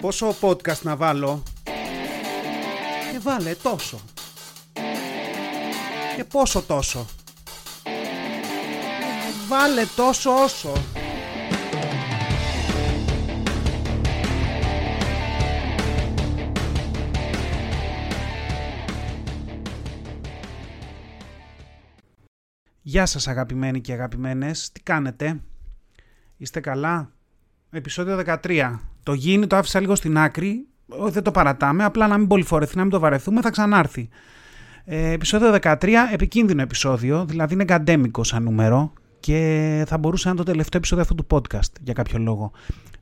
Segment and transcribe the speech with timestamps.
[0.00, 1.42] Πόσο podcast να βάλω;
[3.12, 4.00] Και βάλε τόσο.
[6.16, 7.06] Και πόσο τόσο.
[9.48, 10.72] Βάλε τόσο όσο.
[22.82, 25.40] Γεια σας αγαπημένοι και αγαπημένες, τι κάνετε,
[26.36, 27.12] είστε καλά,
[27.70, 30.66] επεισόδιο 13, το γίνει το άφησα λίγο στην άκρη,
[31.08, 34.08] δεν το παρατάμε, απλά να μην πολυφορεθεί, να μην το βαρεθούμε, θα ξανάρθει.
[34.84, 40.44] Ε, επεισόδιο 13, επικίνδυνο επεισόδιο, δηλαδή είναι καντέμικο σαν νούμερο και θα μπορούσε να είναι
[40.44, 42.52] το τελευταίο επεισόδιο αυτού του podcast για κάποιο λόγο.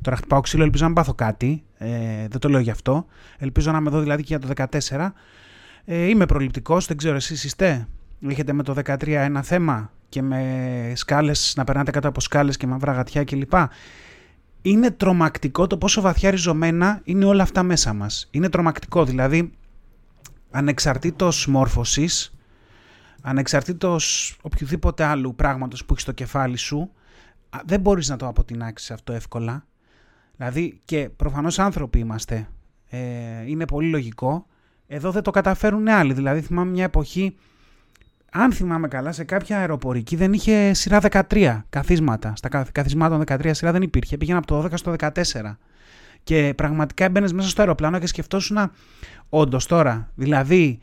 [0.02, 1.88] Τώρα χτυπάω ξύλο, ελπίζω να πάθω κάτι, ε,
[2.28, 3.06] δεν το λέω γι' αυτό,
[3.38, 5.14] ελπίζω να είμαι εδώ δηλαδή και για το 14.
[5.84, 7.88] Ε, είμαι προληπτικός, δεν ξέρω εσείς είστε,
[8.28, 12.66] έχετε με το 13 ένα θέμα και με σκάλες, να περνάτε κάτω από σκάλες και
[12.66, 13.52] μαύρα γατιά κλπ.
[14.62, 18.28] Είναι τρομακτικό το πόσο βαθιά ριζωμένα είναι όλα αυτά μέσα μας.
[18.30, 19.52] Είναι τρομακτικό, δηλαδή
[20.50, 22.34] ανεξαρτήτως μόρφωσης,
[23.22, 26.90] ανεξαρτήτως οποιοδήποτε άλλου πράγματος που έχεις στο κεφάλι σου,
[27.64, 29.66] δεν μπορείς να το αποτινάξεις αυτό εύκολα.
[30.36, 32.48] Δηλαδή και προφανώς άνθρωποι είμαστε,
[32.88, 32.98] ε,
[33.46, 34.46] είναι πολύ λογικό.
[34.86, 37.36] Εδώ δεν το καταφέρουν άλλοι, δηλαδή θυμάμαι μια εποχή
[38.30, 42.32] αν θυμάμαι καλά, σε κάποια αεροπορική δεν είχε σειρά 13 καθίσματα.
[42.36, 44.16] Στα καθισμάτων 13 σειρά δεν υπήρχε.
[44.16, 45.12] Πήγαινε από το 12 στο 14.
[46.22, 48.70] Και πραγματικά έμπαινες μέσα στο αεροπλάνο και σκεφτόσουν
[49.28, 50.10] όντως τώρα.
[50.14, 50.78] Δηλαδή,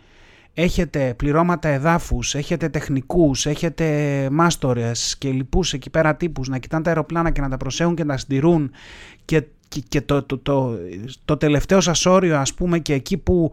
[0.53, 6.89] έχετε πληρώματα εδάφους, έχετε τεχνικούς, έχετε μάστορες και λοιπούς εκεί πέρα τύπους να κοιτάνε τα
[6.89, 8.71] αεροπλάνα και να τα προσέχουν και να τα συντηρούν
[9.25, 9.43] και,
[9.87, 10.77] και, το, το, το,
[11.25, 13.51] το, τελευταίο σας όριο ας πούμε και εκεί που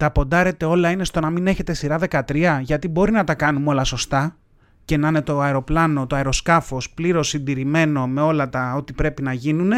[0.00, 3.68] τα ποντάρετε όλα είναι στο να μην έχετε σειρά 13, γιατί μπορεί να τα κάνουμε
[3.70, 4.36] όλα σωστά
[4.84, 9.32] και να είναι το αεροπλάνο, το αεροσκάφος πλήρως συντηρημένο με όλα τα ό,τι πρέπει να
[9.32, 9.72] γίνουν,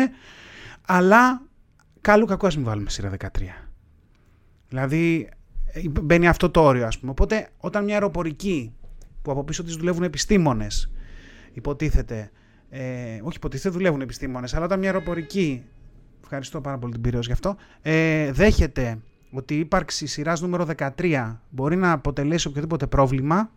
[0.86, 1.42] αλλά
[2.00, 3.26] καλού κακού ας μην βάλουμε σειρά 13.
[4.68, 5.28] Δηλαδή
[6.02, 7.10] μπαίνει αυτό το όριο ας πούμε.
[7.10, 8.74] Οπότε όταν μια αεροπορική
[9.22, 10.90] που από πίσω της δουλεύουν επιστήμονες,
[11.52, 12.30] υποτίθεται,
[12.68, 12.80] ε,
[13.22, 15.62] όχι υποτίθεται δουλεύουν επιστήμονες, αλλά όταν μια αεροπορική,
[16.22, 18.98] ευχαριστώ πάρα πολύ την πυραιός γι' αυτό, ε, δέχεται
[19.32, 23.50] ότι η ύπαρξη σειράς νούμερο 13 μπορεί να αποτελέσει οποιοδήποτε πρόβλημα,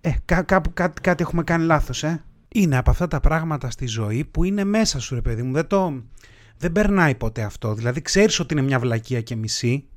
[0.00, 2.22] ε, κά, κάπου κάτι, κάτι έχουμε κάνει λάθος, ε.
[2.48, 5.52] Είναι από αυτά τα πράγματα στη ζωή που είναι μέσα σου, ρε παιδί μου.
[5.52, 6.02] Δεν, το,
[6.56, 7.74] δεν περνάει ποτέ αυτό.
[7.74, 9.88] Δηλαδή, ξέρεις ότι είναι μια βλακεία και μισή.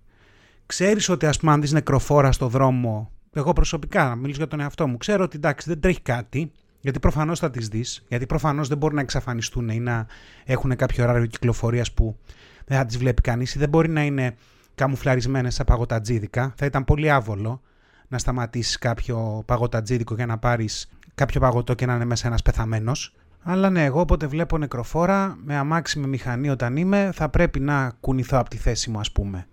[0.65, 4.59] Ξέρεις ότι, ας πούμε, αν δεις νεκροφόρα στο δρόμο, εγώ προσωπικά, να μιλήσω για τον
[4.59, 8.67] εαυτό μου, ξέρω ότι εντάξει, δεν τρέχει κάτι, γιατί προφανώς θα τις δεις, γιατί προφανώς
[8.67, 10.05] δεν μπορεί να εξαφανιστούν ή να
[10.45, 12.17] έχουν κάποιο ωράριο κυκλοφορίας που
[12.65, 14.35] δεν θα τις βλέπει κανείς ή δεν μπορεί να είναι
[14.75, 16.53] καμουφλαρισμένες σαν παγωτατζίδικα.
[16.55, 17.61] Θα ήταν πολύ άβολο
[18.07, 23.15] να σταματήσεις κάποιο παγωτατζίδικο για να πάρεις κάποιο παγωτό και να είναι μέσα ένας πεθαμένος.
[23.43, 27.91] Αλλά ναι, εγώ όποτε βλέπω νεκροφόρα, με αμάξι με μηχανή όταν είμαι, θα πρέπει να
[27.99, 29.47] κουνηθώ από τη θέση μου ας πούμε.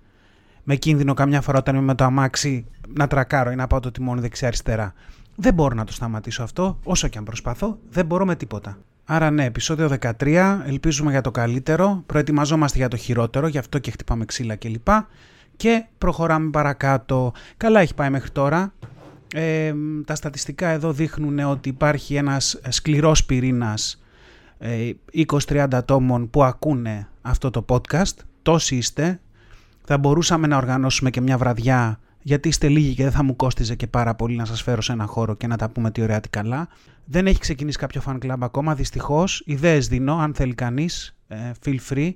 [0.62, 3.90] Με κίνδυνο καμιά φορά όταν είμαι με το αμάξι να τρακάρω ή να πάω το
[3.90, 4.92] τιμόνι δεξιά-αριστερά.
[5.36, 8.78] Δεν μπορώ να το σταματήσω αυτό, όσο και αν προσπαθώ, δεν μπορώ με τίποτα.
[9.10, 13.90] Άρα ναι, επεισόδιο 13, ελπίζουμε για το καλύτερο, προετοιμαζόμαστε για το χειρότερο, γι' αυτό και
[13.90, 14.88] χτυπάμε ξύλα κλπ.
[15.56, 17.32] Και προχωράμε παρακάτω.
[17.56, 18.72] Καλά έχει πάει μέχρι τώρα.
[19.34, 19.74] Ε,
[20.04, 24.02] τα στατιστικά εδώ δείχνουν ότι υπάρχει ένας σκληρός πυρήνας
[24.58, 24.90] ε,
[25.48, 28.16] 20-30 ατόμων που ακούνε αυτό το podcast.
[28.42, 29.20] Τόσοι είστε.
[29.84, 33.74] Θα μπορούσαμε να οργανώσουμε και μια βραδιά γιατί είστε λίγοι και δεν θα μου κόστιζε
[33.74, 36.20] και πάρα πολύ να σας φέρω σε ένα χώρο και να τα πούμε τι ωραία
[36.20, 36.68] τι καλά.
[37.04, 39.42] Δεν έχει ξεκινήσει κάποιο fan club ακόμα, δυστυχώς.
[39.46, 42.10] Ιδέες δίνω, αν θέλει κανείς, ε, feel free.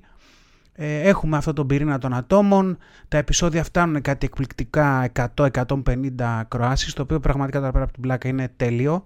[0.72, 2.78] Ε, έχουμε αυτό τον πυρήνα των ατόμων.
[3.08, 8.28] Τα επεισόδια φτάνουν κάτι εκπληκτικά 100-150 κροάσεις, το οποίο πραγματικά τώρα πέρα από την πλάκα
[8.28, 9.02] είναι τέλειο.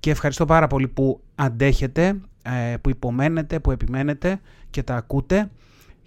[0.00, 4.40] Και ευχαριστώ πάρα πολύ που αντέχετε, ε, που υπομένετε, που επιμένετε
[4.70, 5.50] και τα ακούτε.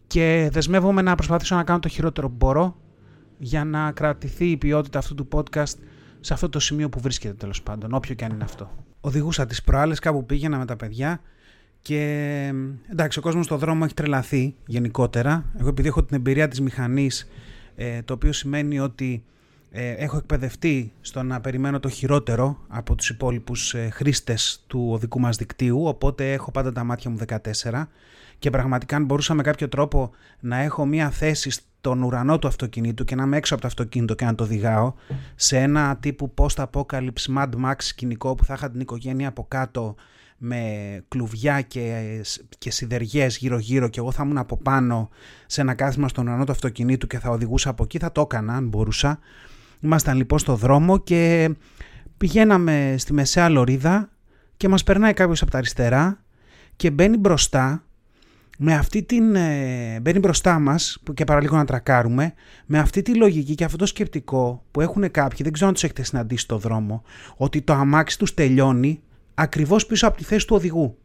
[0.07, 2.75] Και δεσμεύομαι να προσπαθήσω να κάνω το χειρότερο που μπορώ
[3.37, 5.77] για να κρατηθεί η ποιότητα αυτού του podcast
[6.19, 8.71] σε αυτό το σημείο που βρίσκεται τέλος πάντων, όποιο και αν είναι αυτό.
[9.01, 11.21] Οδηγούσα τις προάλλες, κάπου πήγαινα με τα παιδιά
[11.81, 12.53] και
[12.91, 15.45] εντάξει, ο κόσμος στον δρόμο έχει τρελαθεί γενικότερα.
[15.59, 17.27] Εγώ επειδή έχω την εμπειρία της μηχανής,
[17.75, 19.23] ε, το οποίο σημαίνει ότι
[19.71, 25.19] ε, έχω εκπαιδευτεί στο να περιμένω το χειρότερο από τους υπόλοιπους ε, χρήστες του οδικού
[25.19, 27.17] μας δικτύου, οπότε έχω πάντα τα μάτια μου
[27.63, 27.83] 14
[28.39, 31.51] και πραγματικά αν μπορούσα με κάποιο τρόπο να έχω μία θέση
[31.87, 34.93] στον ουρανό του αυτοκινήτου και να είμαι έξω από το αυτοκίνητο και να το οδηγάω
[35.35, 39.95] σε ένα τύπου post-apocalypse Mad Max σκηνικό που θα είχα την οικογένεια από κάτω
[40.37, 40.61] με
[41.07, 42.03] κλουβιά και,
[42.57, 45.09] και σιδεριές γύρω γύρω και εγώ θα ήμουν από πάνω
[45.45, 48.53] σε ένα κάθισμα στον ουρανό του αυτοκινήτου και θα οδηγούσα από εκεί θα το έκανα
[48.53, 49.19] αν μπορούσα.
[49.79, 51.51] Ήμασταν λοιπόν στο δρόμο και
[52.17, 54.09] πηγαίναμε στη μεσαία λωρίδα
[54.57, 56.19] και μας περνάει κάποιος από τα αριστερά
[56.75, 57.83] και μπαίνει μπροστά
[58.57, 59.35] με αυτή την.
[59.35, 62.33] Ε, μπαίνει μπροστά μας και παραλίγο να τρακάρουμε,
[62.65, 65.83] με αυτή τη λογική και αυτό το σκεπτικό που έχουν κάποιοι, δεν ξέρω αν τους
[65.83, 67.03] έχετε συναντήσει στο δρόμο,
[67.37, 69.01] ότι το αμάξι τους τελειώνει
[69.33, 70.97] ακριβώς πίσω από τη θέση του οδηγού.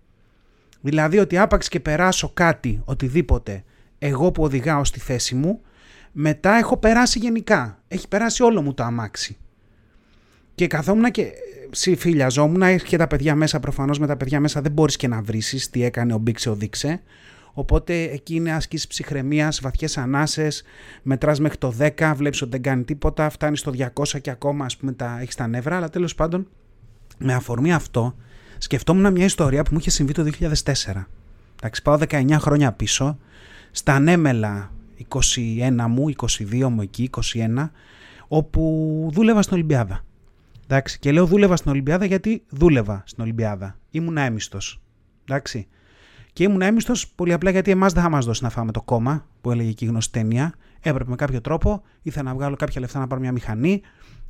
[0.81, 3.65] Δηλαδή ότι άπαξ και περάσω κάτι, οτιδήποτε,
[3.99, 5.61] εγώ που οδηγάω στη θέση μου,
[6.13, 7.83] μετά έχω περάσει γενικά.
[7.89, 9.37] Έχει περάσει όλο μου το αμάξι.
[10.55, 11.33] Και καθόμουν και
[11.71, 15.71] συμφιλιαζόμουν, και τα παιδιά μέσα, προφανώς με τα παιδιά μέσα δεν μπορείς και να βρήσεις
[15.71, 17.03] τι έκανε ο Μπήξε ο Δείξε.
[17.53, 20.63] Οπότε εκεί είναι ασκήσει ψυχραιμίας, βαθιές ανάσες,
[21.03, 24.77] μετράς μέχρι το 10, βλέπεις ότι δεν κάνει τίποτα, φτάνεις στο 200 και ακόμα ας
[24.77, 25.77] πούμε τα έχεις τα νεύρα.
[25.77, 26.49] Αλλά τέλος πάντων,
[27.19, 28.17] με αφορμή αυτό,
[28.59, 31.09] σκεφτόμουν μια ιστορία που μου είχε συμβεί το 2004.
[31.57, 33.19] Εντάξει, πάω 19 χρόνια πίσω,
[33.71, 34.73] στα ανέμελα
[35.09, 37.71] 21 μου, 22 μου εκεί, 21,
[38.29, 40.05] όπου δούλευα στην Ολυμπιάδα.
[40.65, 43.79] Εντάξει, και λέω δούλευα στην Ολυμπιάδα γιατί δούλευα στην Ολυμπιάδα.
[43.91, 44.59] Ήμουν έμιστο.
[45.25, 45.67] Εντάξει.
[46.33, 49.27] Και ήμουν έμιστος πολύ απλά γιατί εμάς δεν θα μας δώσει να φάμε το κόμμα
[49.41, 50.55] που έλεγε εκεί η γνωστή ταινία.
[50.81, 53.81] Έπρεπε με κάποιο τρόπο, ήθελα να βγάλω κάποια λεφτά να πάρω μια μηχανή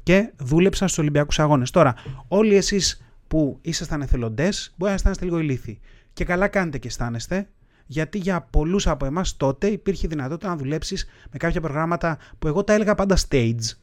[0.03, 1.71] και δούλεψα στους Ολυμπιακούς Αγώνες.
[1.71, 1.95] Τώρα,
[2.29, 5.81] όλοι εσείς που ήσασταν εθελοντές, μπορεί να αισθάνεστε λίγο ηλίθιοι.
[6.13, 7.49] Και καλά κάνετε και αισθάνεστε,
[7.87, 12.65] γιατί για πολλούς από εμάς τότε υπήρχε δυνατότητα να δουλέψεις με κάποια προγράμματα που εγώ
[12.65, 13.77] τα έλεγα πάντα stage.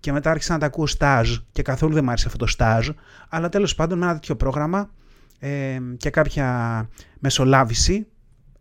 [0.00, 2.94] Και μετά άρχισα να τα ακούω stage και καθόλου δεν μου άρεσε αυτό το stage.
[3.28, 4.90] Αλλά τέλος πάντων με ένα τέτοιο πρόγραμμα
[5.38, 6.88] ε, και κάποια
[7.18, 8.06] μεσολάβηση,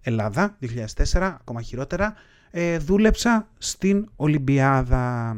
[0.01, 2.13] Ελλάδα 2004, ακόμα χειρότερα,
[2.51, 5.37] ε, δούλεψα στην Ολυμπιάδα.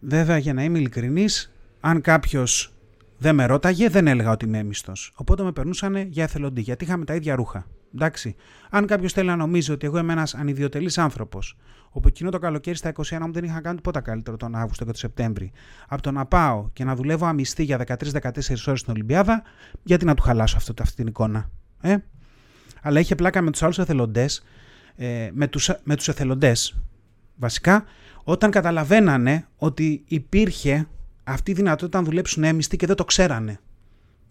[0.00, 2.74] Βέβαια, για να είμαι ειλικρινής, αν κάποιος
[3.18, 5.12] δεν με ρώταγε, δεν έλεγα ότι είμαι έμιστος.
[5.16, 7.66] Οπότε με περνούσαν για εθελοντή, γιατί είχαμε τα ίδια ρούχα.
[7.94, 8.36] Εντάξει.
[8.70, 11.56] Αν κάποιος θέλει να νομίζει ότι εγώ είμαι ένας ανιδιοτελής άνθρωπος,
[11.90, 14.90] όπου εκείνο το καλοκαίρι στα 21 μου δεν είχα κάνει τίποτα καλύτερο τον Αύγουστο και
[14.90, 15.52] τον Σεπτέμβρη,
[15.88, 17.96] από το να πάω και να δουλεύω αμυστή για 13-14
[18.66, 19.42] ώρες στην Ολυμπιάδα,
[19.82, 21.50] γιατί να του χαλάσω αυτό, αυτή την εικόνα.
[21.80, 21.96] Ε;
[22.82, 24.44] Αλλά είχε πλάκα με τους άλλους εθελοντές,
[24.96, 26.82] ε, με τους με τους εθελοντές
[27.36, 27.84] βασικά,
[28.24, 30.88] όταν καταλαβαίνανε ότι υπήρχε
[31.24, 33.60] αυτή η δυνατότητα να δουλέψουν έμιστοι και δεν το ξέρανε.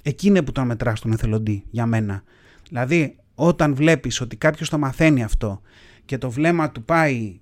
[0.04, 2.24] Εκείνη που τον μετρά τον εθελοντή για μένα.
[2.70, 5.62] Δηλαδή, όταν βλέπεις ότι κάποιος το μαθαίνει αυτό
[6.06, 7.40] και το βλέμμα του πάει,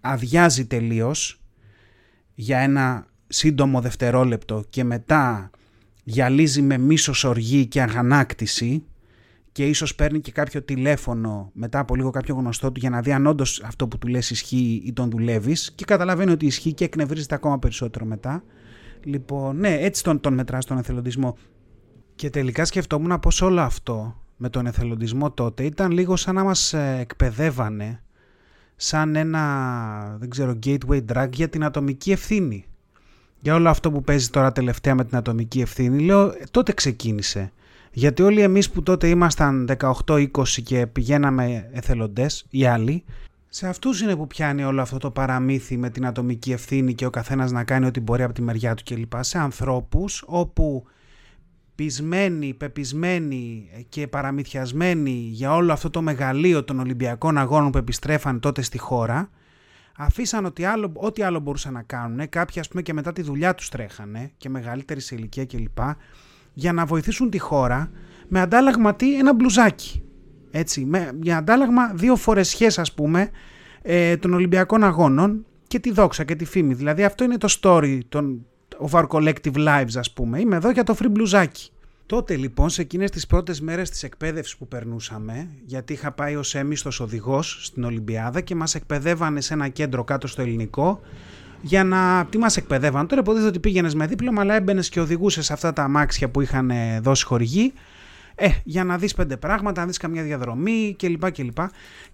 [0.00, 1.40] αδειάζει τελείως
[2.34, 5.50] για ένα σύντομο δευτερόλεπτο και μετά
[6.04, 8.84] γυαλίζει με μίσος οργή και αγανάκτηση
[9.52, 13.12] και ίσως παίρνει και κάποιο τηλέφωνο μετά από λίγο κάποιο γνωστό του για να δει
[13.12, 16.84] αν όντως αυτό που του λες ισχύει ή τον δουλεύεις και καταλαβαίνει ότι ισχύει και
[16.84, 18.42] εκνευρίζεται ακόμα περισσότερο μετά.
[19.04, 21.36] Λοιπόν, ναι, έτσι τον, τον μετράς τον εθελοντισμό.
[22.14, 26.72] Και τελικά σκεφτόμουν πως όλο αυτό με τον εθελοντισμό τότε ήταν λίγο σαν να μας
[26.72, 28.00] ε, εκπαιδεύανε
[28.76, 32.64] σαν ένα, δεν ξέρω, gateway drug για την ατομική ευθύνη.
[33.40, 37.52] Για όλο αυτό που παίζει τώρα τελευταία με την ατομική ευθύνη, λέω, ε, τότε ξεκίνησε.
[37.92, 43.04] Γιατί όλοι εμείς που τότε ήμασταν 18-20 και πηγαίναμε εθελοντές, οι άλλοι,
[43.48, 47.10] σε αυτούς είναι που πιάνει όλο αυτό το παραμύθι με την ατομική ευθύνη και ο
[47.10, 49.12] καθένας να κάνει ό,τι μπορεί από τη μεριά του κλπ.
[49.20, 50.84] Σε ανθρώπους όπου
[51.76, 58.62] πεισμένοι, πεπισμένοι και παραμυθιασμένοι για όλο αυτό το μεγαλείο των Ολυμπιακών Αγώνων που επιστρέφαν τότε
[58.62, 59.30] στη χώρα,
[59.96, 63.54] αφήσαν ότι άλλο, ό,τι άλλο μπορούσαν να κάνουν, κάποιοι ας πούμε και μετά τη δουλειά
[63.54, 65.78] τους τρέχανε και μεγαλύτερη σε ηλικία κλπ,
[66.52, 67.90] για να βοηθήσουν τη χώρα
[68.28, 70.02] με αντάλλαγμα τι, ένα μπλουζάκι.
[70.50, 73.30] Έτσι, με, για αντάλλαγμα δύο φορεσιές ας πούμε
[73.82, 76.74] ε, των Ολυμπιακών Αγώνων και τη δόξα και τη φήμη.
[76.74, 78.46] Δηλαδή αυτό είναι το story των,
[78.80, 80.40] of our collective lives ας πούμε.
[80.40, 81.70] Είμαι εδώ για το free μπλουζάκι.
[82.06, 86.54] Τότε λοιπόν σε εκείνες τις πρώτες μέρες της εκπαίδευσης που περνούσαμε, γιατί είχα πάει ως
[86.54, 91.00] έμιστος οδηγός στην Ολυμπιάδα και μας εκπαιδεύανε σε ένα κέντρο κάτω στο ελληνικό
[91.60, 92.26] για να.
[92.30, 93.06] Τι μας εκπαιδεύαν.
[93.06, 96.40] Τώρα υποτίθεται ότι πήγαινες με δίπλωμα, αλλά έμπαινες και οδηγούσες σε αυτά τα αμάξια που
[96.40, 97.72] είχαν δώσει χορηγοί.
[98.34, 101.30] Ε, για να δεις πέντε πράγματα, να δεις καμιά διαδρομή κλπ.
[101.30, 101.58] κλπ.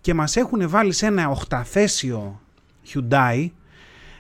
[0.00, 2.40] Και μας έχουν βάλει σε ένα οχταθέσιο
[2.92, 3.48] Hyundai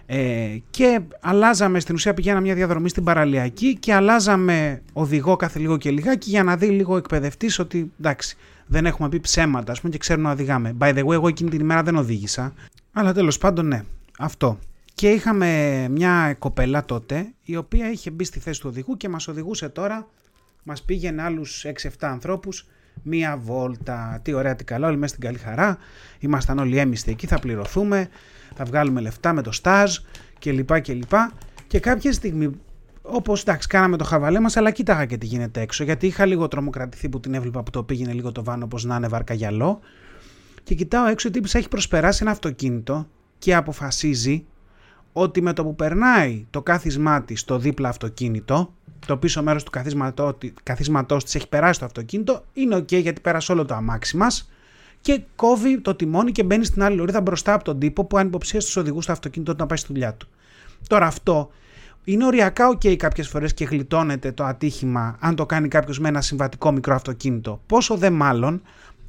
[0.06, 5.76] ε, και αλλάζαμε, στην ουσία πηγαίναμε μια διαδρομή στην παραλιακή και αλλάζαμε οδηγό κάθε λίγο
[5.76, 9.92] και λιγάκι για να δει λίγο εκπαιδευτής ότι εντάξει, δεν έχουμε πει ψέματα, ας πούμε,
[9.92, 10.76] και ξέρουμε να οδηγάμε.
[10.78, 12.52] By the way, εγώ εκείνη την ημέρα δεν οδήγησα.
[12.92, 13.84] Αλλά τέλος πάντων, ναι,
[14.18, 14.58] αυτό.
[14.94, 19.28] Και είχαμε μια κοπέλα τότε, η οποία είχε μπει στη θέση του οδηγού και μας
[19.28, 20.08] οδηγούσε τώρα,
[20.62, 22.66] μας πήγαινε άλλους 6-7 ανθρώπους
[23.02, 24.20] μία βόλτα.
[24.22, 25.78] Τι ωραία, τι καλά, όλοι μέσα στην καλή χαρά.
[26.18, 28.08] Ήμασταν όλοι έμιστοι εκεί, θα πληρωθούμε
[28.54, 29.98] θα βγάλουμε λεφτά με το στάζ
[30.38, 30.80] κλπ.
[30.80, 31.12] κλπ.
[31.66, 32.50] Και κάποια στιγμή,
[33.02, 35.84] όπως εντάξει, κάναμε το χαβαλέ μας, αλλά κοίταγα και τι γίνεται έξω.
[35.84, 38.96] Γιατί είχα λίγο τρομοκρατηθεί που την έβλεπα που το πήγαινε λίγο το βάνο, όπως να
[38.96, 39.80] είναι βαρκαγιαλό.
[40.62, 43.06] Και κοιτάω έξω, ότι έχει προσπεράσει ένα αυτοκίνητο
[43.38, 44.44] και αποφασίζει
[45.12, 48.74] ότι με το που περνάει το κάθισμά της στο δίπλα αυτοκίνητο,
[49.06, 49.70] το πίσω μέρος του
[50.62, 54.51] καθίσματός της έχει περάσει το αυτοκίνητο, είναι ok γιατί πέρασε όλο το αμάξι μας
[55.02, 58.66] και κόβει το τιμόνι και μπαίνει στην άλλη λωρίδα μπροστά από τον τύπο που ανυποψίασε
[58.66, 60.28] τους οδηγούς στο αυτοκίνητο να πάει στη δουλειά του.
[60.86, 61.50] Τώρα αυτό
[62.04, 66.08] είναι οριακά OK okay κάποιες φορές και γλιτώνεται το ατύχημα αν το κάνει κάποιος με
[66.08, 67.62] ένα συμβατικό μικρό αυτοκίνητο.
[67.66, 68.62] Πόσο δε μάλλον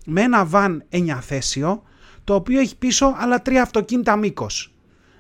[0.06, 1.84] με ένα βαν 9 θέσιο
[2.24, 4.74] το οποίο έχει πίσω άλλα τρία αυτοκίνητα μήκος.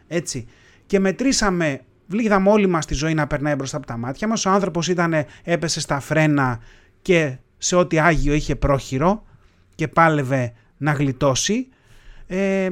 [0.08, 0.48] Έτσι.
[0.86, 4.46] Και μετρήσαμε, βλήγαμε όλοι μας τη ζωή να περνάει μπροστά από τα μάτια μας.
[4.46, 5.13] Ο άνθρωπος ήταν,
[5.44, 6.60] έπεσε στα φρένα
[7.01, 9.24] και σε ό,τι άγιο είχε πρόχειρο
[9.75, 10.53] και πάλευε
[10.84, 11.68] να γλιτώσει.
[12.28, 12.70] Ε,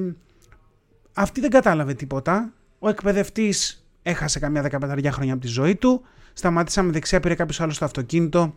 [1.14, 2.54] αυτή δεν κατάλαβε τίποτα.
[2.80, 6.02] Ο εκπαιδευτής έχασε καμιά 15 χρόνια από τη ζωή του.
[6.34, 8.56] Σταματήσαμε δεξιά, πήρε κάποιος άλλος στο αυτοκίνητο.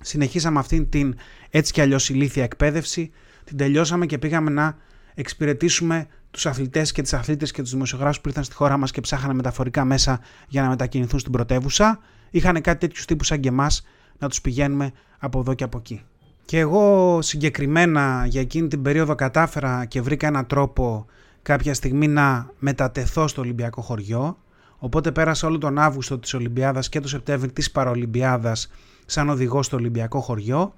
[0.00, 1.14] Συνεχίσαμε αυτήν την
[1.50, 3.10] έτσι κι αλλιώς ηλίθια εκπαίδευση.
[3.44, 4.76] Την τελειώσαμε και πήγαμε να
[5.14, 9.00] εξυπηρετήσουμε τους αθλητές και τις αθλήτε και τους δημοσιογράφους που ήρθαν στη χώρα μας και
[9.00, 11.98] ψάχανε μεταφορικά μέσα για να μετακινηθούν στην πρωτεύουσα.
[12.30, 13.86] Είχαν κάτι τέτοιους τύπους σαν και εμάς
[14.18, 16.02] να τους πηγαίνουμε από εδώ και από εκεί.
[16.44, 21.06] Και εγώ συγκεκριμένα για εκείνη την περίοδο κατάφερα και βρήκα έναν τρόπο
[21.42, 24.36] κάποια στιγμή να μετατεθώ στο Ολυμπιακό χωριό
[24.84, 28.70] Οπότε πέρασα όλο τον Αύγουστο της Ολυμπιάδας και το Σεπτέμβρη της Παραολυμπιάδας
[29.06, 30.74] σαν οδηγό στο Ολυμπιακό χωριό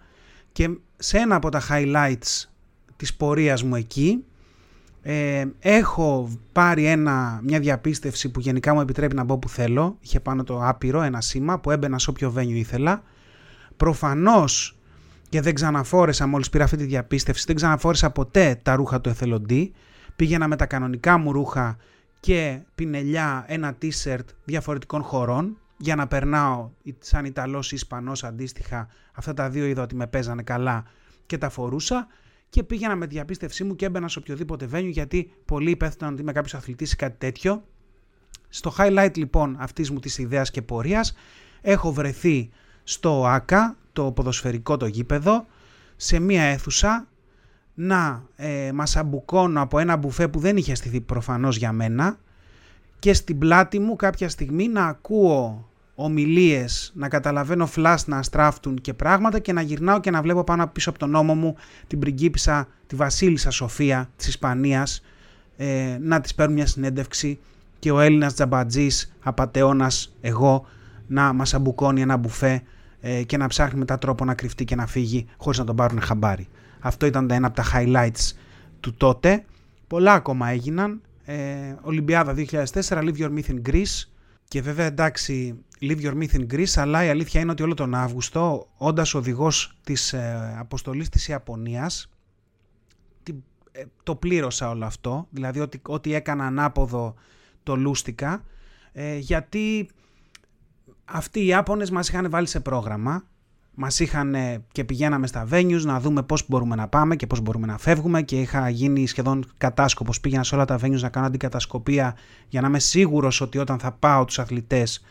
[0.53, 2.49] και σε ένα από τα highlights
[2.97, 4.25] της πορείας μου εκεί
[5.03, 9.97] ε, έχω πάρει ένα, μια διαπίστευση που γενικά μου επιτρέπει να μπω που θέλω.
[10.01, 13.03] Είχε πάνω το άπειρο, ένα σήμα που έμπαινα σε όποιο βένιο ήθελα.
[13.77, 14.76] Προφανώς
[15.37, 19.73] και δεν ξαναφόρεσα μόλις πήρα αυτή τη διαπίστευση, δεν ξαναφόρεσα ποτέ τα ρούχα του εθελοντή.
[20.17, 21.77] Πήγαινα με τα κανονικά μου ρούχα
[22.21, 29.35] και πινελιά ένα t-shirt διαφορετικών χωρών για να περνάω σαν Ιταλός ή Ισπανός αντίστοιχα αυτά
[29.35, 30.85] τα δύο είδα ότι με παίζανε καλά
[31.27, 32.07] και τα φορούσα
[32.49, 36.23] και πήγαινα με τη διαπίστευσή μου και έμπαινα σε οποιοδήποτε βένιο γιατί πολλοί υπέθυναν ότι
[36.23, 37.65] είμαι κάποιος αθλητής ή κάτι τέτοιο.
[38.49, 41.15] Στο highlight λοιπόν αυτής μου της ιδέας και πορείας
[41.61, 42.51] έχω βρεθεί
[42.85, 45.47] στο ΆΚΑ, το ποδοσφαιρικό το γήπεδο,
[45.97, 47.07] σε μία αίθουσα
[47.75, 52.19] να ε, μας αμπουκώνω από ένα μπουφέ που δεν είχε στηθεί προφανώς για μένα
[52.99, 58.95] και στην πλάτη μου κάποια στιγμή να ακούω ομιλίες, να καταλαβαίνω φλάς να αστράφτουν και
[58.95, 62.69] πράγματα και να γυρνάω και να βλέπω πάνω πίσω από τον νόμο μου την πριγκίπισσα,
[62.87, 65.03] τη βασίλισσα Σοφία της Ισπανίας
[65.57, 67.39] ε, να της παίρνουν μια συνέντευξη
[67.79, 70.67] και ο Έλληνας τζαμπατζής, απατεώνας εγώ
[71.07, 72.63] να μας αμπουκώνει ένα μπουφέ
[73.01, 76.01] ε, και να ψάχνει μετά τρόπο να κρυφτεί και να φύγει χωρίς να τον πάρουν
[76.01, 76.49] χαμπάρι.
[76.81, 78.33] Αυτό ήταν ένα από τα highlights
[78.81, 79.45] του τότε.
[79.87, 81.01] Πολλά ακόμα έγιναν.
[81.25, 84.09] Ε, Ολυμπιάδα 2004, Leave Your Myth in Greece.
[84.49, 87.95] Και βέβαια εντάξει, Leave Your Myth in Greece, αλλά η αλήθεια είναι ότι όλο τον
[87.95, 92.11] Αύγουστο, όντας οδηγός της ε, αποστολής της Ιαπωνίας,
[93.73, 95.27] ε, το πλήρωσα όλο αυτό.
[95.31, 97.15] Δηλαδή, ότι, ό,τι έκανα ανάποδο
[97.63, 98.45] το λούστηκα.
[98.93, 99.89] Ε, γιατί
[101.07, 103.25] αυτοί οι Ιάπωνες μας είχαν βάλει σε πρόγραμμα
[103.79, 104.37] Μας είχαν
[104.73, 108.23] και πηγαίναμε στα venues να δούμε πώς μπορούμε να πάμε και πώς μπορούμε να φεύγουμε
[108.23, 110.21] και είχα γίνει σχεδόν κατάσκοπος.
[110.21, 112.17] Πήγαινα σε όλα τα venues να κάνω αντικατασκοπία
[112.49, 115.05] για να είμαι σίγουρος ότι όταν θα πάω τους αθλητές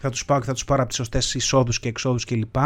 [0.00, 2.56] θα τους πάω και θα τους πάρω από τις σωστές εισόδους και εξόδους κλπ.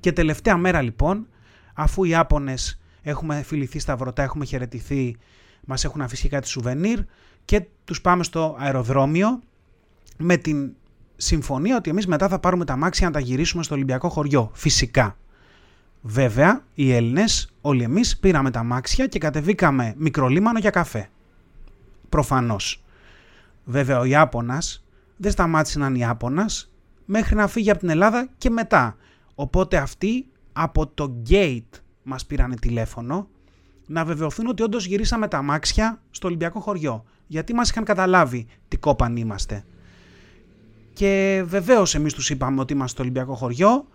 [0.00, 1.26] Και τελευταία μέρα λοιπόν,
[1.74, 5.16] αφού οι Ιάπωνες έχουμε φιληθεί στα βρωτά, έχουμε χαιρετηθεί,
[5.66, 6.98] μας έχουν αφήσει κάτι σουβενίρ
[7.44, 9.40] και τους πάμε στο αεροδρόμιο
[10.16, 10.72] με την
[11.20, 14.50] συμφωνία ότι εμείς μετά θα πάρουμε τα μάξια να τα γυρίσουμε στο Ολυμπιακό χωριό.
[14.54, 15.16] Φυσικά.
[16.02, 21.10] Βέβαια, οι Έλληνες, όλοι εμείς, πήραμε τα μάξια και κατεβήκαμε μικρολίμανο για καφέ.
[22.08, 22.84] Προφανώς.
[23.64, 24.84] Βέβαια, ο Ιάπωνας
[25.16, 26.72] δεν σταμάτησε να είναι Ιάπωνας
[27.04, 28.96] μέχρι να φύγει από την Ελλάδα και μετά.
[29.34, 33.28] Οπότε αυτοί από το gate μας πήρανε τηλέφωνο
[33.86, 37.04] να βεβαιωθούν ότι όντως γυρίσαμε τα μάξια στο Ολυμπιακό χωριό.
[37.26, 39.64] Γιατί μας είχαν καταλάβει τι κόπαν είμαστε.
[40.92, 43.86] Και βεβαίως εμείς τους είπαμε ότι είμαστε στο Ολυμπιακό χωριό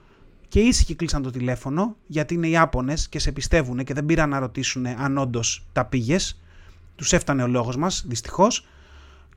[0.48, 4.40] και ήσυχοι κλείσαν το τηλέφωνο γιατί είναι Ιάπωνε και σε πιστεύουν και δεν πήραν να
[4.40, 6.42] ρωτήσουν αν όντως τα πήγες.
[6.96, 8.68] Τους έφτανε ο λόγος μας, δυστυχώς.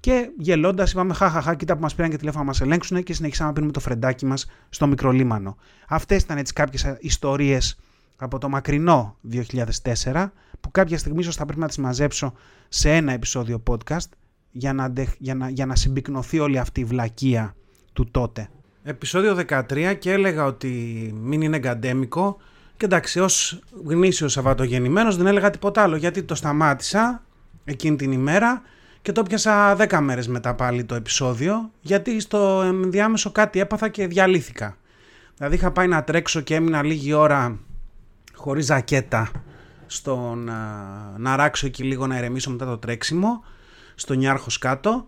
[0.01, 3.49] Και γελώντας, είπαμε: Χαχαχά, κοίτα που μας πήραν και τηλέφωνο να μας ελέγξουν και συνεχίσαμε
[3.49, 5.57] να πίνουμε το φρεντάκι μας στο μικρό λίμανο.
[5.89, 7.79] Αυτές ήταν έτσι κάποιες ιστορίες
[8.17, 9.17] από το μακρινό
[10.03, 12.33] 2004 που κάποια στιγμή ίσως θα πρέπει να τις μαζέψω
[12.69, 14.09] σε ένα επεισόδιο podcast
[14.51, 17.55] για να, για να, για να συμπυκνωθεί όλη αυτή η βλακεία
[17.93, 18.49] του τότε.
[18.83, 20.69] Επισόδιο 13 και έλεγα ότι
[21.23, 22.37] μην είναι εγκαντέμικο
[22.77, 27.23] και εντάξει ως γνήσιος Σαββατογεννημένος δεν έλεγα τίποτα άλλο γιατί το σταμάτησα
[27.65, 28.63] εκείνη την ημέρα
[29.03, 34.07] και το πιάσα 10 μέρες μετά πάλι το επεισόδιο γιατί στο ενδιάμεσο κάτι έπαθα και
[34.07, 34.77] διαλύθηκα.
[35.37, 37.59] Δηλαδή είχα πάει να τρέξω και έμεινα λίγη ώρα
[38.35, 39.31] χωρίς ζακέτα
[39.87, 40.55] στο να,
[41.17, 43.45] να ράξω εκεί λίγο να ηρεμήσω μετά το τρέξιμο
[43.99, 45.07] στο Νιάρχος κάτω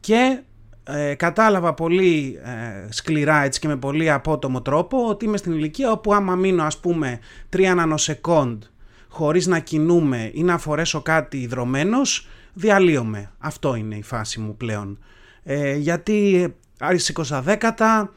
[0.00, 0.42] και
[0.84, 5.90] ε, κατάλαβα πολύ ε, σκληρά έτσι και με πολύ απότομο τρόπο ότι είμαι στην ηλικία
[5.90, 7.18] όπου άμα μείνω ας πούμε
[7.56, 8.62] 3 νανοσεκόντ
[9.08, 13.30] χωρίς να κινούμε ή να φορέσω κάτι υδρωμένος, διαλύομαι.
[13.38, 14.98] Αυτό είναι η φάση μου πλέον.
[15.42, 16.54] Ε, γιατί
[16.94, 18.12] σήκωσα δέκατα,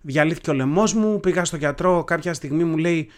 [0.00, 3.10] διαλύθηκε ο λαιμός μου, πήγα στο γιατρό κάποια στιγμή μου λέει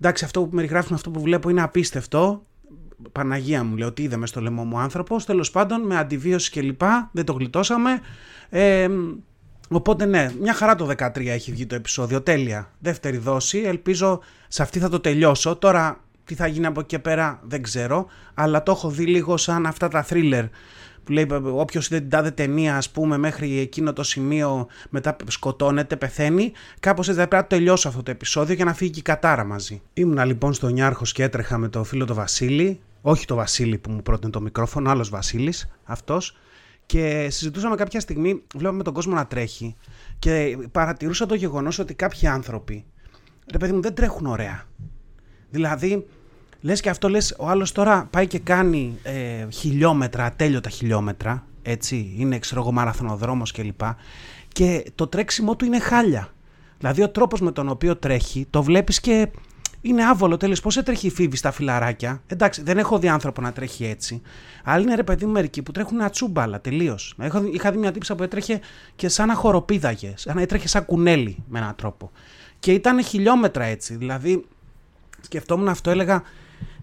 [0.00, 2.46] εντάξει αυτό που περιγράφουν αυτό που βλέπω είναι απίστευτο,
[3.12, 6.82] Παναγία μου λέει ότι είδε μες στο λαιμό μου άνθρωπος, τέλος πάντων με αντιβίωση κλπ,
[7.12, 8.00] δεν το γλιτώσαμε.
[8.48, 8.88] Ε,
[9.68, 12.70] Οπότε ναι, μια χαρά το 13 έχει βγει το επεισόδιο, τέλεια.
[12.78, 15.56] Δεύτερη δόση, ελπίζω σε αυτή θα το τελειώσω.
[15.56, 19.36] Τώρα τι θα γίνει από εκεί και πέρα δεν ξέρω, αλλά το έχω δει λίγο
[19.36, 20.48] σαν αυτά τα thriller
[21.06, 25.96] που λέει όποιος είδε την τάδε ταινία, ας πούμε, μέχρι εκείνο το σημείο μετά σκοτώνεται,
[25.96, 26.52] πεθαίνει.
[26.80, 29.44] Κάπως έτσι θα πρέπει να τελειώσω αυτό το επεισόδιο για να φύγει και η κατάρα
[29.44, 29.82] μαζί.
[29.92, 32.80] Ήμουνα λοιπόν στο Νιάρχος και έτρεχα με το φίλο το Βασίλη.
[33.02, 36.36] Όχι το Βασίλη που μου πρότεινε το μικρόφωνο, άλλος Βασίλης, αυτός.
[36.86, 39.76] Και συζητούσαμε κάποια στιγμή, βλέπαμε τον κόσμο να τρέχει
[40.18, 42.84] και παρατηρούσα το γεγονός ότι κάποιοι άνθρωποι,
[43.52, 44.64] ρε παιδί μου, δεν τρέχουν ωραία.
[45.50, 46.06] Δηλαδή,
[46.66, 52.14] λες και αυτό λες, ο άλλος τώρα πάει και κάνει ε, χιλιόμετρα, ατέλειωτα χιλιόμετρα, έτσι,
[52.16, 53.80] είναι ξέρω εγώ μαραθωνοδρόμο κλπ.
[54.48, 56.28] Και το τρέξιμό του είναι χάλια.
[56.78, 59.28] Δηλαδή, ο τρόπος με τον οποίο τρέχει, το βλέπεις και
[59.80, 60.60] είναι άβολο τέλος.
[60.60, 62.22] Πώς έτρεχε η Φίβη στα φιλαράκια.
[62.26, 64.22] Εντάξει, δεν έχω δει άνθρωπο να τρέχει έτσι.
[64.64, 67.16] Αλλά είναι ρε παιδί μου μερικοί που τρέχουν ατσούμπαλα τελείως.
[67.52, 68.60] Είχα δει μια τύψα που έτρεχε
[68.96, 70.12] και σαν να χοροπίδαγε.
[70.16, 72.10] Σαν να έτρεχε σαν κουνέλι με έναν τρόπο.
[72.58, 73.96] Και ήταν χιλιόμετρα έτσι.
[73.96, 74.44] Δηλαδή,
[75.20, 76.22] σκεφτόμουν αυτό, έλεγα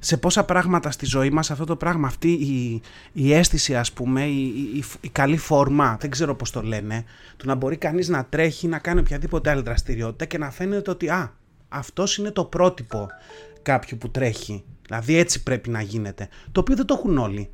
[0.03, 2.81] σε πόσα πράγματα στη ζωή μας αυτό το πράγμα, αυτή η,
[3.13, 4.45] η αίσθηση ας πούμε, η,
[4.75, 7.03] η, η καλή φόρμα, δεν ξέρω πώς το λένε,
[7.37, 11.09] το να μπορεί κανείς να τρέχει, να κάνει οποιαδήποτε άλλη δραστηριότητα και να φαίνεται ότι
[11.09, 11.33] α,
[11.69, 13.07] αυτός είναι το πρότυπο
[13.61, 14.63] κάποιου που τρέχει.
[14.85, 16.27] Δηλαδή έτσι πρέπει να γίνεται.
[16.51, 17.49] Το οποίο δεν το έχουν όλοι.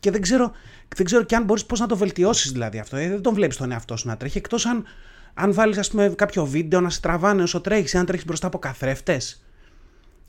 [0.00, 0.52] Και δεν ξέρω,
[0.96, 2.96] δεν ξέρω και αν μπορείς πώς να το βελτιώσεις δηλαδή αυτό.
[2.96, 4.38] Ε, δεν τον βλέπεις τον εαυτό σου να τρέχει.
[4.38, 4.84] Εκτός αν,
[5.34, 9.42] αν βάλεις κάποιο βίντεο να σε τραβάνε όσο τρέχεις ή αν τρέχεις μπροστά από καθρέφτες.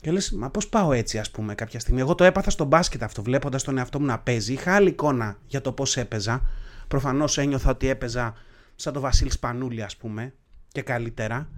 [0.04, 2.00] Και λες, μα πώς πάω έτσι, ας πούμε, κάποια στιγμή.
[2.00, 4.52] Εγώ το έπαθα στο μπάσκετ αυτό, βλέποντας τον εαυτό μου να παίζει.
[4.52, 6.42] Είχα άλλη εικόνα για το πώς έπαιζα.
[6.88, 8.34] Προφανώς ένιωθα ότι έπαιζα
[8.74, 10.32] σαν το Βασίλη Σπανούλη, ας πούμε,
[10.68, 11.48] και καλύτερα.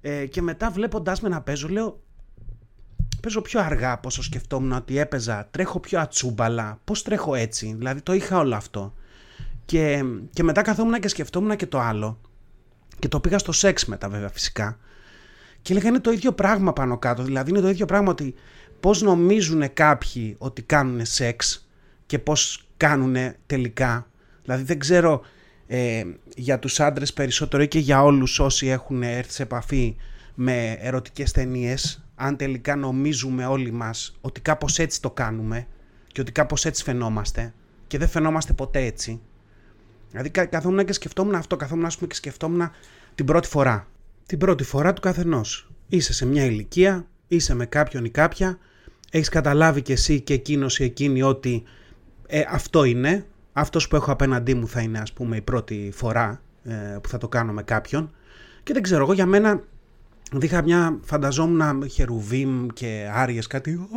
[0.00, 2.02] Ε, και μετά βλέποντάς με να παίζω, λέω.
[3.22, 5.48] Παίζω πιο αργά από όσο σκεφτόμουν ότι έπαιζα.
[5.50, 6.80] Τρέχω πιο ατσούμπαλα.
[6.84, 8.94] Πώς τρέχω έτσι; Δηλαδή το είχα όλο αυτό.
[9.64, 12.20] Και, και μετά καθόμουν και σκεφτόμουν και το άλλο.
[12.98, 14.78] Και το πήγα στο σεξ μετά, βέβαια, φυσικά.
[15.62, 17.22] Και έλεγα είναι το ίδιο πράγμα πάνω κάτω.
[17.22, 18.34] Δηλαδή είναι το ίδιο πράγμα ότι
[18.80, 21.68] πώς νομίζουν κάποιοι ότι κάνουν σεξ
[22.06, 24.06] και πώς κάνουν τελικά.
[24.42, 25.22] Δηλαδή δεν ξέρω
[25.66, 26.04] ε,
[26.36, 29.96] για τους άντρες περισσότερο ή και για όλους όσοι έχουν έρθει σε επαφή
[30.34, 35.66] με ερωτικές ταινίες, αν τελικά νομίζουμε όλοι μας ότι κάπως έτσι το κάνουμε
[36.06, 37.54] και ότι κάπως έτσι φαινόμαστε
[37.86, 39.20] και δεν φαινόμαστε ποτέ έτσι.
[40.10, 42.70] Δηλαδή καθόμουν και σκεφτόμουν αυτό, καθόμουν ας πούμε και σκεφτόμουν
[43.14, 43.86] την πρώτη φορά.
[44.30, 45.70] Την πρώτη φορά του καθενός.
[45.88, 48.58] Είσαι σε μια ηλικία, είσαι με κάποιον ή κάποια,
[49.10, 51.62] έχεις καταλάβει και εσύ και εκείνος ή εκείνη ότι
[52.26, 56.42] ε, αυτό είναι, αυτός που έχω απέναντί μου θα είναι ας πούμε η πρώτη φορά
[56.64, 58.10] ε, που θα το κάνω με κάποιον
[58.62, 59.62] και δεν ξέρω εγώ για μένα
[60.38, 63.88] Είχα μια, φανταζόμουν χερουβίμ και άριες κάτι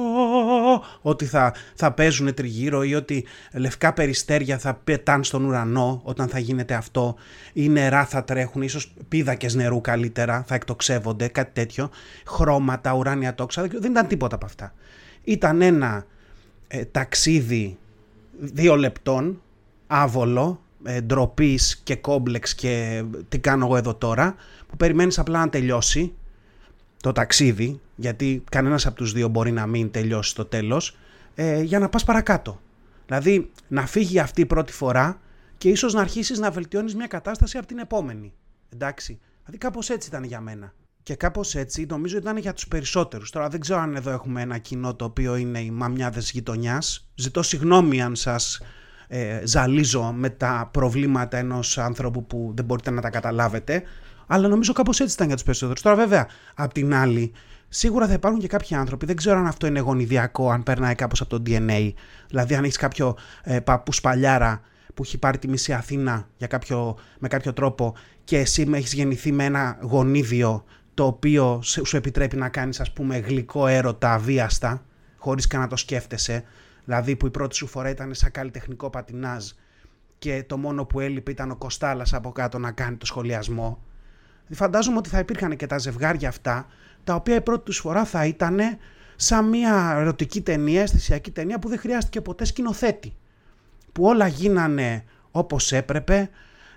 [1.02, 6.40] ότι θα, θα παίζουν τριγύρω ή ότι λευκά περιστέρια θα πετάν στον ουρανό όταν θα
[6.40, 7.16] γίνεται αυτό.
[7.54, 11.90] Ή νερά θα τρέχουν, ίσως πίδακες νερού καλύτερα θα εκτοξεύονται, κάτι τέτοιο,
[12.28, 14.74] χρώματα, ουράνια τόξα, δεν ήταν τίποτα από αυτά.
[15.24, 16.06] Ήταν ένα
[16.68, 17.78] ε, ταξίδι
[18.40, 19.42] δύο λεπτών,
[19.88, 24.36] άβολο, ε, ντροπής και κόμπλεξ και τι κάνω εγώ εδώ τώρα,
[24.68, 26.14] που περιμένεις απλά να τελειώσει
[27.04, 30.98] το ταξίδι, γιατί κανένας από τους δύο μπορεί να μην τελειώσει στο τέλος,
[31.36, 32.62] ε, για να πας παρακάτω.
[33.06, 35.20] Δηλαδή να φύγει αυτή η πρώτη φορά
[35.58, 38.34] και ίσως να αρχίσεις να βελτιώνεις μια κατάσταση από την επόμενη.
[38.74, 40.74] Εντάξει, δηλαδή κάπως έτσι ήταν για μένα.
[41.04, 43.30] Και κάπως έτσι νομίζω ήταν για τους περισσότερους.
[43.30, 47.10] Τώρα δεν ξέρω αν εδώ έχουμε ένα κοινό το οποίο είναι οι μαμιάδες γειτονιάς.
[47.16, 48.62] Ζητώ συγγνώμη αν σας
[49.08, 53.84] ε, ζαλίζω με τα προβλήματα ενός άνθρωπου που δεν μπορείτε να τα καταλάβετε.
[54.28, 55.82] Αλλά νομίζω κάπως έτσι ήταν για τους περισσότερους.
[55.82, 57.32] Τώρα βέβαια, απ' την άλλη,
[57.70, 59.06] σίγουρα θα υπάρχουν και κάποιοι άνθρωποι.
[59.06, 61.92] Δεν ξέρω αν αυτό είναι γονιδιακό, αν περνάει κάπως από το DNA.
[62.28, 64.62] Δηλαδή, αν έχεις κάποιο ε, παππού σπαλιάρα
[64.94, 69.32] που έχει πάρει τη μισή Αθήνα για κάποιο, με κάποιο τρόπο και εσύ έχεις γεννηθεί
[69.32, 74.86] με ένα γονίδιο το οποίο σου επιτρέπει να κάνεις ας πούμε γλυκό έρωτα αβίαστα
[75.18, 76.44] χωρίς καν να το σκέφτεσαι
[76.86, 79.46] δηλαδή που η πρώτη σου φορά ήταν σαν καλλιτεχνικό πατινάζ
[80.18, 83.84] και το μόνο που έλειπε ήταν ο Κοστάλας από κάτω να κάνει το σχολιασμό
[84.50, 86.68] φαντάζομαι ότι θα υπήρχαν και τα ζευγάρια αυτά
[87.04, 88.60] τα οποία η πρώτη τους φορά θα ήταν
[89.16, 93.14] σαν μια ερωτική ταινία, αισθησιακή ταινία που δεν χρειάστηκε ποτέ σκηνοθέτη.
[93.92, 96.30] Που όλα γίνανε όπως έπρεπε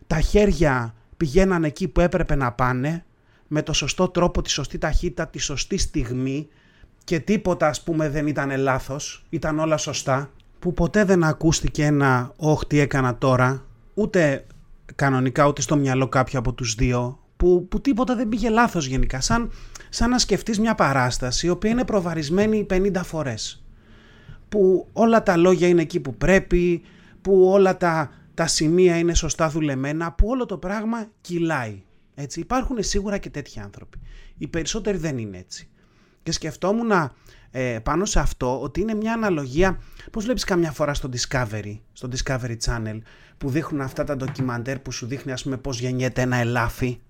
[0.06, 3.04] τα χέρια πηγαίνανε εκεί που έπρεπε να πάνε
[3.46, 6.48] με το σωστό τρόπο, τη σωστή ταχύτητα, τη σωστή στιγμή
[7.04, 12.32] και τίποτα ας πούμε δεν ήταν λάθος, ήταν όλα σωστά, που ποτέ δεν ακούστηκε ένα
[12.36, 14.46] «Ωχ, τι έκανα τώρα», ούτε
[14.94, 19.20] κανονικά ούτε στο μυαλό κάποιο από τους δύο, που, που τίποτα δεν πήγε λάθος γενικά,
[19.20, 19.50] σαν,
[19.88, 23.64] σαν να σκεφτείς μια παράσταση η οποία είναι προβαρισμένη 50 φορές,
[24.48, 26.82] που όλα τα λόγια είναι εκεί που πρέπει,
[27.20, 31.82] που όλα τα, τα σημεία είναι σωστά δουλεμένα, που όλο το πράγμα κυλάει.
[32.14, 32.40] Έτσι.
[32.40, 33.98] Υπάρχουν σίγουρα και τέτοιοι άνθρωποι.
[34.38, 35.68] Οι περισσότεροι δεν είναι έτσι.
[36.22, 36.90] Και σκεφτόμουν
[37.50, 42.08] ε, πάνω σε αυτό ότι είναι μια αναλογία, πώς βλέπεις καμιά φορά στο Discovery, στο
[42.12, 42.98] Discovery Channel,
[43.38, 47.00] που δείχνουν αυτά τα ντοκιμαντέρ που σου δείχνει ας πούμε πώς γεννιέται ένα ελάφι,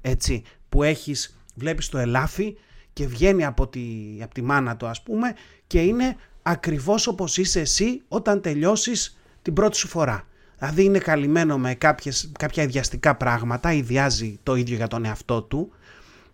[0.00, 2.56] έτσι, που έχεις, βλέπεις το ελάφι
[2.92, 3.80] και βγαίνει από τη,
[4.22, 5.34] από τη μάνα του ας πούμε
[5.66, 10.26] και είναι ακριβώς όπως είσαι εσύ όταν τελειώσεις την πρώτη σου φορά.
[10.58, 15.72] Δηλαδή είναι καλυμμένο με κάποιες, κάποια ιδιαστικά πράγματα, ιδιάζει το ίδιο για τον εαυτό του,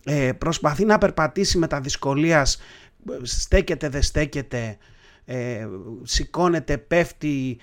[0.05, 2.59] ε, προσπαθεί να περπατήσει με τα δυσκολίας,
[3.22, 4.77] στέκεται, δεν στέκεται,
[5.24, 5.66] ε,
[6.03, 7.59] σηκώνεται, πέφτει,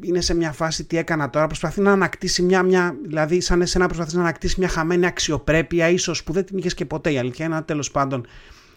[0.00, 3.86] είναι σε μια φάση τι έκανα τώρα, προσπαθεί να ανακτήσει μια, μια δηλαδή σαν εσένα
[3.86, 7.44] προσπαθείς να ανακτήσεις μια χαμένη αξιοπρέπεια, ίσως που δεν την είχες και ποτέ η αλήθεια,
[7.44, 8.26] ένα τέλος πάντων,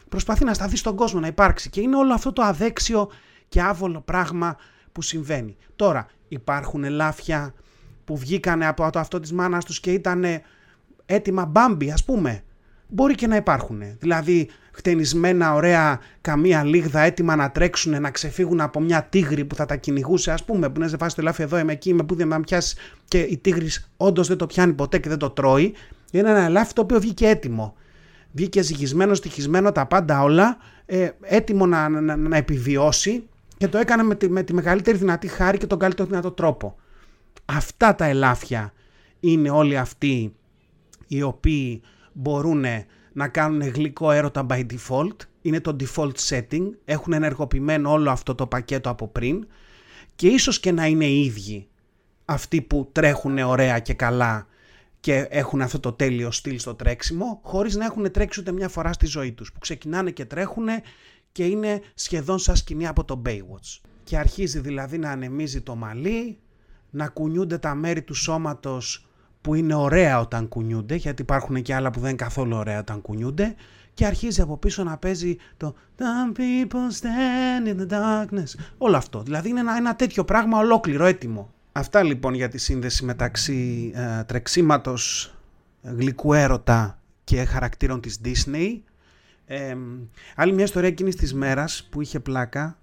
[0.10, 3.10] προσπαθεί να σταθείς στον κόσμο, να υπάρξει και είναι όλο αυτό το αδέξιο
[3.47, 4.58] και άβολο πράγμα
[4.91, 5.58] που συμβαίνει.
[5.76, 7.54] Τώρα, υπάρχουν ελάφια
[8.04, 10.26] που βγήκανε από το αυτό της μάνας τους και ήταν
[11.06, 12.43] έτοιμα μπάμπι ας πούμε.
[12.88, 13.82] Μπορεί και να υπάρχουν.
[14.00, 19.65] Δηλαδή χτενισμένα ωραία καμία λίγδα έτοιμα να τρέξουν, να ξεφύγουν από μια τίγρη που θα
[19.65, 20.69] τα κυνηγούσε ας πούμε.
[20.69, 22.75] Που να βάζει το ελάφι εδώ, είμαι εκεί, είμαι που δεν με πιάσει
[23.07, 25.73] και η τίγρης όντως δεν το πιάνει ποτέ και δεν το τρώει.
[26.12, 27.75] Είναι ένα ελάφι το οποίο βγήκε έτοιμο.
[28.31, 33.23] Βγήκε ζυγισμένο, στοιχισμένο, τα πάντα όλα, ε, έτοιμο να, να, να επιβιώσει
[33.57, 36.75] και το έκανε με τη, με τη μεγαλύτερη δυνατή χάρη και τον καλύτερο δυνατό τρόπο.
[37.45, 38.73] Αυτά τα ελάφια
[39.19, 40.34] είναι όλοι αυτοί
[41.07, 41.81] οι οποίοι
[42.13, 42.65] μπορούν
[43.13, 48.47] να κάνουν γλυκό έρωτα by default, είναι το default setting, έχουν ενεργοποιημένο όλο αυτό το
[48.47, 49.47] πακέτο από πριν.
[50.15, 51.67] Και ίσως και να είναι οι ίδιοι
[52.26, 54.47] αυτοί που τρέχουν ωραία και καλά
[55.00, 58.93] και έχουν αυτό το τέλειο στυλ στο τρέξιμο, χωρίς να έχουν τρέξει ούτε μια φορά
[58.93, 60.67] στη ζωή τους, που ξεκινάνε και τρέχουν
[61.32, 63.80] και είναι σχεδόν σαν σκηνή από το Baywatch.
[64.04, 66.39] Και αρχίζει δηλαδή να ανεμίζει το μαλλί,
[66.89, 69.11] να κουνιούνται τα μέρη του σώματος
[69.41, 73.01] που είναι ωραία όταν κουνιούνται, γιατί υπάρχουν και άλλα που δεν είναι καθόλου ωραία όταν
[73.01, 73.56] κουνιούνται,
[73.93, 78.60] και αρχίζει από πίσω να παίζει το The people stand in the darkness.
[78.77, 79.23] Όλο αυτό.
[79.23, 81.54] Δηλαδή είναι ένα, ένα τέτοιο πράγμα ολόκληρο, έτοιμο.
[81.71, 85.34] Αυτά λοιπόν για τη σύνδεση μεταξύ ε, τρεξίματος
[85.82, 88.80] γλυκού έρωτα και χαρακτήρων της Disney
[89.54, 89.77] ε,
[90.36, 92.77] άλλη μια ιστορία εκείνης της μέρας που είχε πλάκα,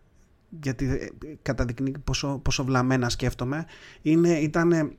[0.60, 1.08] γιατί ε,
[1.42, 3.66] καταδεικνύει πόσο, πόσο βλαμμένα σκέφτομαι,
[4.02, 4.96] είναι, ήταν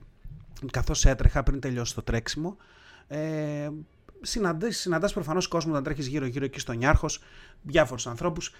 [0.71, 2.57] καθώς έτρεχα πριν τελειώσει το τρέξιμο,
[3.07, 3.69] ε,
[4.21, 7.21] συναντάς, συναντάς προφανώς κόσμο όταν τρέχεις γύρω γύρω εκεί στον Νιάρχος,
[7.61, 8.53] διάφορους ανθρώπους.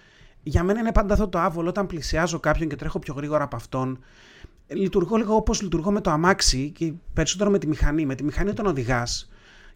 [0.44, 3.56] Για μένα είναι πάντα αυτό το άβολο όταν πλησιάζω κάποιον και τρέχω πιο γρήγορα από
[3.56, 4.04] αυτόν.
[4.68, 8.06] Λειτουργώ λίγο όπως λειτουργώ με το αμάξι και περισσότερο με τη μηχανή.
[8.06, 9.30] Με τη μηχανή όταν οδηγάς,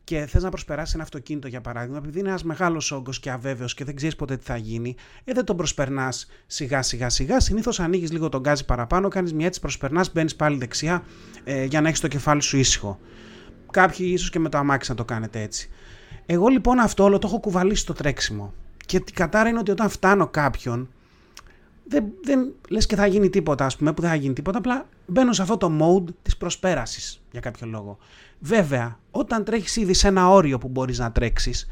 [0.04, 3.74] και θες να προσπεράσεις ένα αυτοκίνητο για παράδειγμα, επειδή είναι ένας μεγάλος όγκος και αβέβαιος
[3.74, 7.40] και δεν ξέρεις ποτέ τι θα γίνει, ε, δεν τον προσπερνάς σιγά σιγά σιγά.
[7.40, 11.04] Συνήθως ανοίγεις λίγο τον γκάζι παραπάνω, κάνεις μια έτσι προσπερνάς, μπαίνεις πάλι δεξιά
[11.44, 13.00] ε, για να έχεις το κεφάλι σου ήσυχο.
[13.72, 15.70] Κάποιοι ίσως και με το αμάξι να το κάνετε έτσι.
[16.26, 18.54] Εγώ λοιπόν αυτό όλο το έχω κουβαλήσει στο τρέξιμο.
[18.86, 20.90] Και την κατάρα είναι ότι όταν φτάνω κάποιον,
[21.84, 24.86] δεν, δεν λες και θα γίνει τίποτα, ας πούμε, που δεν θα γίνει τίποτα, απλά
[25.08, 27.98] μπαίνω σε αυτό το mode της προσπέρασης για κάποιο λόγο.
[28.40, 31.70] Βέβαια, όταν τρέχεις ήδη σε ένα όριο που μπορείς να τρέξεις,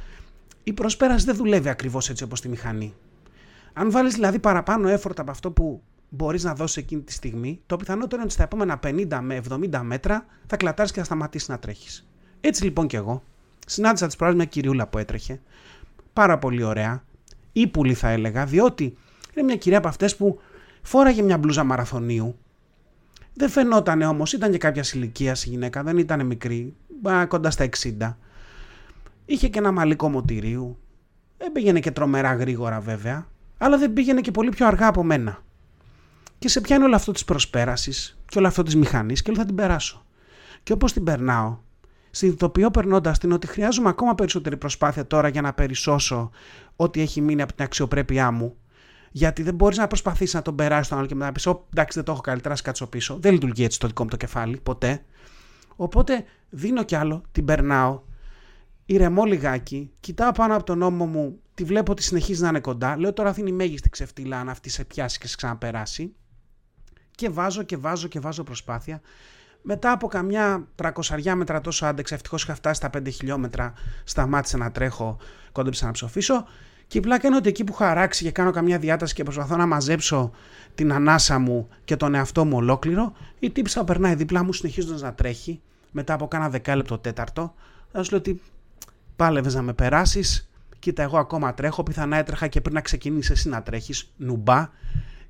[0.63, 2.93] η προσπέραση δεν δουλεύει ακριβώς έτσι όπως τη μηχανή.
[3.73, 7.77] Αν βάλεις δηλαδή παραπάνω effort από αυτό που μπορείς να δώσεις εκείνη τη στιγμή, το
[7.77, 11.59] πιθανότερο είναι ότι στα επόμενα 50 με 70 μέτρα θα κλατάρεις και θα σταματήσεις να
[11.59, 12.07] τρέχεις.
[12.41, 13.23] Έτσι λοιπόν κι εγώ.
[13.67, 15.41] Συνάντησα τη προάλλη μια κυριούλα που έτρεχε.
[16.13, 17.03] Πάρα πολύ ωραία.
[17.51, 18.97] Ήπουλη θα έλεγα, διότι
[19.35, 20.39] είναι μια κυρία από αυτές που
[20.81, 22.35] φόραγε μια μπλούζα μαραθωνίου
[23.33, 26.75] δεν φαινόταν όμως, ήταν και κάποια ηλικία η γυναίκα, δεν ήταν μικρή,
[27.27, 28.15] κοντά στα 60.
[29.25, 30.77] Είχε και ένα μαλλικό μοτηρίου.
[31.37, 35.43] Δεν πήγαινε και τρομερά γρήγορα βέβαια, αλλά δεν πήγαινε και πολύ πιο αργά από μένα.
[36.39, 39.47] Και σε πιάνει όλο αυτό της προσπέρασης και όλο αυτό της μηχανής και λέω θα
[39.47, 40.05] την περάσω.
[40.63, 41.57] Και όπως την περνάω,
[42.11, 46.31] συνειδητοποιώ περνώντας την ότι χρειάζομαι ακόμα περισσότερη προσπάθεια τώρα για να περισσώσω
[46.75, 48.55] ό,τι έχει μείνει από την αξιοπρέπειά μου
[49.11, 51.97] γιατί δεν μπορείς να προσπαθήσει να τον περάσεις τον άλλο και μετά να πεις: Εντάξει,
[51.97, 53.17] δεν το έχω καλύτερα, ας κάτσω πίσω.
[53.21, 55.03] Δεν λειτουργεί έτσι το δικό μου το κεφάλι, ποτέ.
[55.75, 58.01] Οπότε δίνω κι άλλο, την περνάω,
[58.85, 62.97] ηρεμώ λιγάκι, κοιτάω πάνω από τον ώμο μου, τη βλέπω ότι συνεχίζει να είναι κοντά.
[62.97, 66.15] Λέω τώρα αυτή είναι η μέγιστη ξεφτύλα, αν αυτή σε πιάσει και σε ξαναπεράσει.
[67.15, 69.01] Και βάζω και βάζω και βάζω προσπάθεια.
[69.61, 74.71] Μετά από καμιά 300 μέτρα τόσο άντεξα, ευτυχώς είχα φτάσει στα 5 χιλιόμετρα, σταμάτησα να
[74.71, 75.17] τρέχω,
[75.51, 76.45] κόντεψα να ψοφήσω
[76.91, 79.65] Και η πλάκα είναι ότι εκεί που χαράξει και κάνω καμιά διάταση και προσπαθώ να
[79.65, 80.31] μαζέψω
[80.75, 85.13] την ανάσα μου και τον εαυτό μου ολόκληρο, η τύψα περνάει δίπλα μου συνεχίζοντας να
[85.13, 87.53] τρέχει μετά από κάνα δεκάλεπτο τέταρτο.
[87.91, 88.41] Θα σου λέω ότι
[89.15, 90.49] πάλευες να με περάσεις.
[90.79, 91.83] Κοίτα, εγώ ακόμα τρέχω.
[91.83, 94.11] Πιθανά έτρεχα και πριν να ξεκινήσεις εσύ να τρέχεις.
[94.17, 94.69] Νουμπά.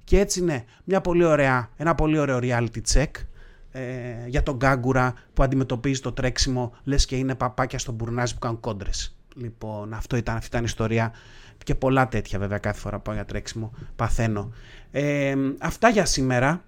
[0.03, 3.11] Και έτσι είναι μια πολύ ωραία, ένα πολύ ωραίο reality check
[3.71, 3.81] ε,
[4.27, 8.59] για τον Γκάγκουρα που αντιμετωπίζει το τρέξιμο λες και είναι παπάκια στον μπουρνάζι που κάνουν
[8.59, 9.15] κόντρες.
[9.35, 11.13] Λοιπόν, αυτό ήταν, αυτή ήταν η ιστορία
[11.63, 14.51] και πολλά τέτοια βέβαια κάθε φορά που πάω για τρέξιμο παθαίνω.
[14.91, 16.63] Ε, αυτά για σήμερα.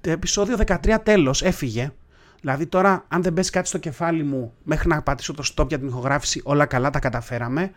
[0.00, 1.92] Το επεισόδιο 13 τέλος έφυγε.
[2.40, 5.78] Δηλαδή τώρα αν δεν πέσει κάτι στο κεφάλι μου μέχρι να πατήσω το stop για
[5.78, 7.72] την ηχογράφηση όλα καλά τα καταφέραμε.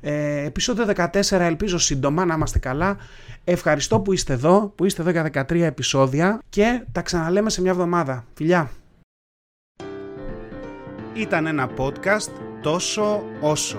[0.00, 2.96] Ε, επεισόδιο 14 ελπίζω σύντομα να είμαστε καλά.
[3.44, 7.70] Ευχαριστώ που είστε εδώ, που είστε εδώ για 13 επεισόδια και τα ξαναλέμε σε μια
[7.70, 8.24] εβδομάδα.
[8.34, 8.70] Φιλιά!
[11.14, 12.30] Ήταν ένα podcast
[12.62, 13.78] τόσο όσο.